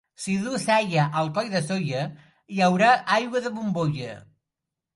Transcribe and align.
Si 0.21 0.35
duu 0.45 0.53
cella 0.61 1.03
el 1.19 1.29
coll 1.35 1.51
de 1.51 1.61
Sóller, 1.67 2.07
hi 2.55 2.65
haurà 2.69 2.91
aigua 3.19 3.45
de 3.49 3.55
bombolla. 3.61 4.21